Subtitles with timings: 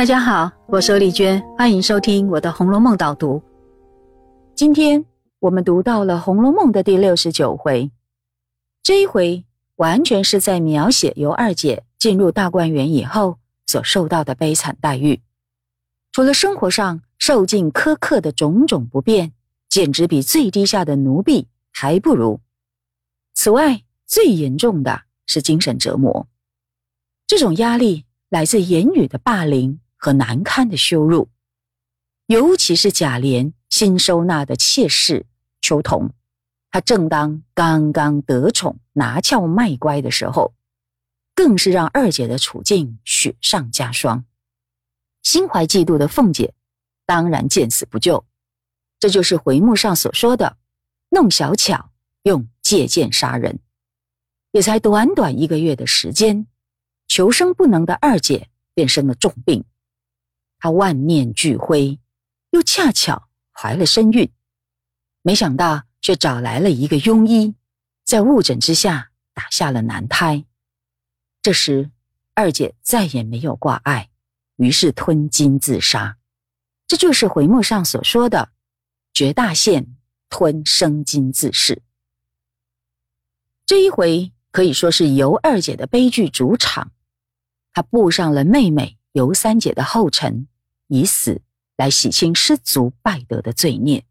[0.00, 3.42] 大家好，我是丽娟，欢迎收听我的《红楼梦》导读。
[4.54, 5.04] 今天
[5.40, 7.90] 我们读到了《红楼梦》的第六十九回，
[8.82, 9.44] 这一回
[9.76, 13.36] 完全是在描写尤二姐进入大观园以后
[13.66, 15.20] 所受到的悲惨待遇。
[16.12, 19.34] 除了生活上受尽苛刻的种种不便，
[19.68, 22.40] 简直比最低下的奴婢还不如。
[23.34, 26.26] 此外，最严重的是精神折磨，
[27.26, 29.78] 这种压力来自言语的霸凌。
[30.00, 31.28] 和难堪的羞辱，
[32.24, 35.26] 尤其是贾琏新收纳的妾室
[35.60, 36.14] 秋桐，
[36.70, 40.54] 她正当刚刚得宠拿俏卖乖的时候，
[41.34, 44.24] 更是让二姐的处境雪上加霜。
[45.22, 46.54] 心怀嫉妒的凤姐，
[47.04, 48.24] 当然见死不救。
[48.98, 50.56] 这就是回目上所说的
[51.12, 51.90] “弄小巧，
[52.22, 53.60] 用借剑杀人”。
[54.52, 56.46] 也才短短一个月的时间，
[57.06, 59.62] 求生不能的二姐便生了重病。
[60.60, 61.98] 她万念俱灰，
[62.50, 64.30] 又恰巧怀了身孕，
[65.22, 67.54] 没想到却找来了一个庸医，
[68.04, 70.44] 在误诊之下打下了男胎。
[71.42, 71.90] 这时
[72.34, 74.10] 二姐再也没有挂碍，
[74.56, 76.18] 于是吞金自杀。
[76.86, 78.52] 这就是回目上所说的
[79.14, 79.96] “绝大限
[80.28, 81.82] 吞生金自噬”。
[83.64, 86.92] 这一回可以说是尤二姐的悲剧主场，
[87.72, 90.46] 她步上了妹妹尤三姐的后尘。
[90.92, 91.40] 以死
[91.76, 94.04] 来洗清失足败德的罪孽，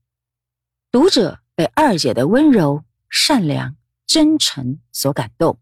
[0.90, 3.76] 读者被二姐的温柔、善良、
[4.08, 5.60] 真诚所感动，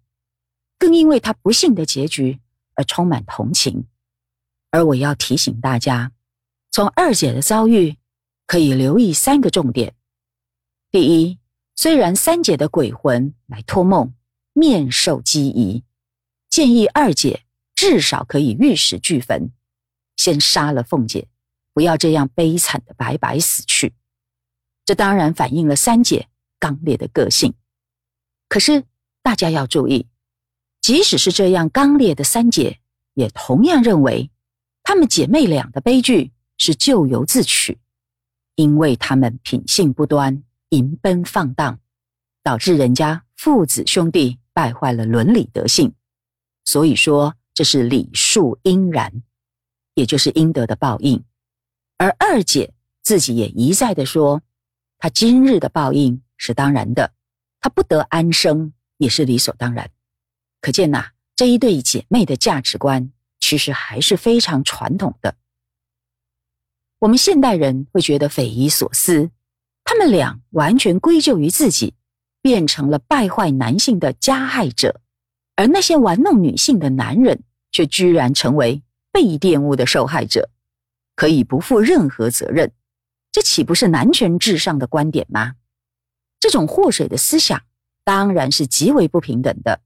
[0.77, 2.39] 更因为她不幸的结局
[2.75, 3.87] 而充满同情。
[4.69, 6.11] 而我要提醒大家，
[6.69, 7.97] 从二姐的遭遇
[8.45, 9.95] 可以留意三个重点：
[10.91, 11.39] 第一，
[11.75, 14.13] 虽然三姐的鬼魂来托梦，
[14.53, 15.83] 面授机宜，
[16.47, 17.46] 建议二姐
[17.77, 19.51] 至少可以玉石俱焚。
[20.15, 21.27] 先杀了凤姐，
[21.73, 23.93] 不要这样悲惨的白白死去。
[24.83, 26.27] 这当然反映了三姐
[26.59, 27.53] 刚烈的个性。
[28.49, 28.83] 可是
[29.21, 30.07] 大家要注意，
[30.81, 32.79] 即使是这样刚烈的三姐，
[33.13, 34.31] 也同样认为
[34.81, 37.77] 她们姐妹俩的悲剧是咎由自取，
[38.55, 41.79] 因为她们品性不端，淫奔放荡，
[42.41, 45.93] 导致人家父子兄弟败坏了伦理德性。
[46.65, 49.23] 所以说，这是礼数应然。
[49.95, 51.23] 也就是应得的报应，
[51.97, 54.43] 而二姐自己也一再的说，
[54.99, 57.13] 她今日的报应是当然的，
[57.59, 59.89] 她不得安生也是理所当然。
[60.61, 65.35] 可见呐，这一对姐妹的价值观其实还是非常传统的。
[66.99, 69.31] 我们现代人会觉得匪夷所思，
[69.83, 71.95] 他们俩完全归咎于自己，
[72.43, 75.01] 变成了败坏男性的加害者，
[75.55, 77.41] 而那些玩弄女性的男人
[77.77, 78.81] 却居然成为。
[79.11, 80.49] 被玷污的受害者
[81.15, 82.71] 可以不负任何责任，
[83.31, 85.55] 这岂不是男权至上的观点吗？
[86.39, 87.63] 这种祸水的思想
[88.03, 89.81] 当然是极为不平等的，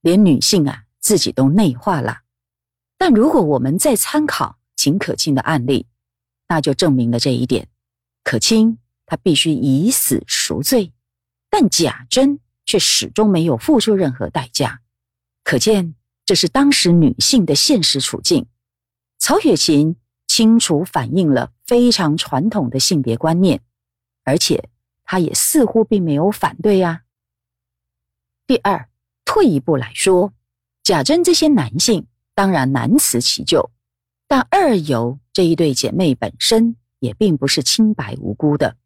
[0.00, 2.22] 连女性啊自己都内化了。
[2.98, 5.86] 但如果我们再参考秦可卿的案例，
[6.48, 7.68] 那就证明了这一点：
[8.24, 10.92] 可卿他必须以死赎罪，
[11.48, 14.80] 但贾珍却始终没有付出任何代价。
[15.44, 15.94] 可见
[16.26, 18.46] 这是当时女性的现实处境。
[19.18, 23.62] 曹雪芹清楚反映了非常传统的性别观念，
[24.24, 24.68] 而且
[25.04, 27.04] 他也似乎并没有反对呀。
[28.46, 28.88] 第二，
[29.24, 30.32] 退一步来说，
[30.82, 33.70] 贾珍这些男性当然难辞其咎，
[34.26, 38.76] 但二尤这一对姐妹本身也并不是清白无辜的，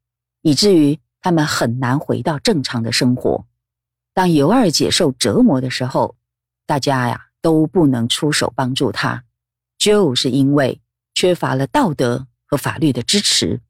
[0.42, 3.46] 以至于他们很难回到正常的生活。
[4.12, 6.16] 当尤二姐受折磨的时候，
[6.66, 9.24] 大家呀都不能出手帮助他。
[9.78, 10.80] 就是因为
[11.14, 13.60] 缺乏了道德和法律的支持，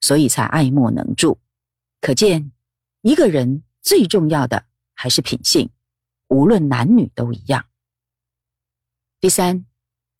[0.00, 1.38] 所以才爱莫能助。
[2.00, 2.52] 可见，
[3.02, 5.70] 一个人最重要的还是品性，
[6.28, 7.66] 无论男女都一样。
[9.20, 9.66] 第三，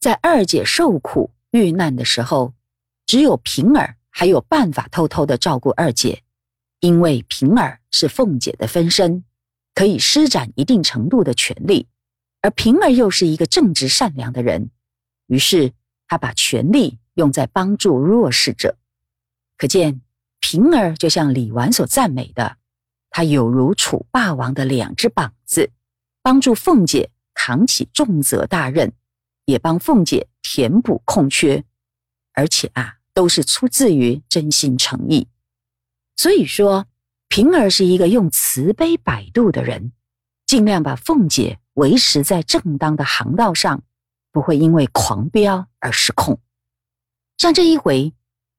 [0.00, 2.53] 在二姐受苦遇难的时候，
[3.06, 6.23] 只有平儿还有办法偷偷的照顾二姐，
[6.81, 9.25] 因为平儿是凤姐的分身，
[9.75, 11.87] 可以施展一定程度的权力，
[12.40, 14.70] 而平儿又是一个正直善良的人。
[15.26, 15.73] 于是，
[16.06, 18.76] 他把权力用在帮助弱势者。
[19.56, 20.00] 可见，
[20.40, 22.56] 平儿就像李纨所赞美的，
[23.11, 25.70] 他有如楚霸王的两只膀子，
[26.23, 28.93] 帮助凤姐扛起重责大任，
[29.44, 31.64] 也帮凤姐填补空缺，
[32.32, 35.26] 而且啊，都是出自于真心诚意。
[36.17, 36.87] 所以说，
[37.29, 39.93] 平儿是一个用慈悲摆渡的人，
[40.46, 43.83] 尽量把凤姐维持在正当的航道上。
[44.31, 46.39] 不会因为狂飙而失控。
[47.39, 48.13] 像这一回，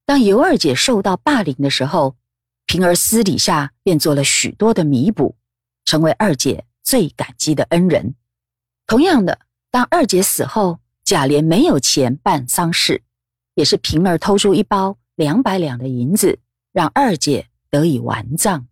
[0.04, 2.18] 当尤二姐受到霸凌的时候，
[2.66, 5.38] 平儿私底下便做了许多的弥补，
[5.86, 8.16] 成为二姐最感激的恩人。
[8.88, 9.39] 同样的，
[9.69, 13.04] 当二姐死后，贾琏没有钱办丧事，
[13.54, 16.39] 也是平儿偷出一包两百两的银子，
[16.74, 18.68] 让二姐得以完葬。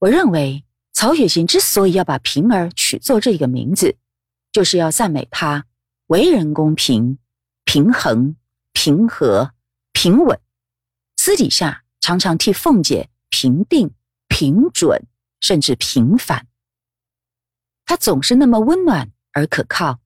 [0.00, 0.64] 我认为
[1.04, 3.98] 曹雪芹之所以要把平儿取作这个名字，
[4.50, 5.66] 就是要赞美她
[6.06, 7.18] 为人公平、
[7.66, 8.36] 平衡、
[8.72, 9.52] 平和、
[9.92, 10.40] 平稳，
[11.18, 13.90] 私底下常常替凤姐评定、
[14.28, 15.06] 评准，
[15.42, 16.46] 甚至平反。
[17.84, 20.00] 她总是那么温暖而可靠，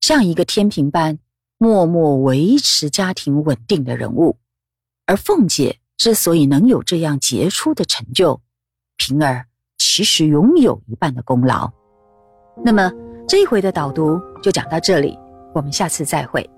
[0.00, 1.18] 像一个天平般
[1.58, 4.38] 默默维持家庭稳定的人物。
[5.06, 8.40] 而凤姐之所以能有这样杰出的成就，
[8.96, 9.48] 平儿
[9.96, 11.70] 其实拥有一半的功劳。
[12.64, 12.90] 那么
[13.28, 15.16] 这一回的导读就讲到这里，
[15.54, 16.50] 我们下次再会。